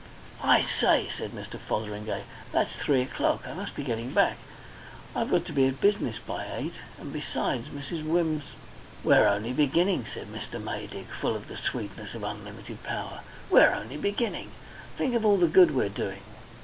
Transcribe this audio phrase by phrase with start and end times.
[0.43, 1.59] "I say," said Mr.
[1.59, 3.47] Fotheringay, "that's three o'clock!
[3.47, 4.37] I must be getting back.
[5.15, 6.73] I've got to be at business by eight.
[6.99, 8.03] And besides, Mrs.
[8.03, 8.45] Wimms"
[9.03, 10.59] "We're only beginning," said Mr.
[10.59, 13.19] Maydig, full of the sweetness of unlimited power.
[13.51, 14.49] "We're only beginning.
[14.97, 16.23] Think of all the good we're doing.